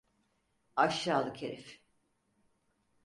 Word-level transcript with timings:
Aşağılık 0.75 1.41
herif! 1.41 1.81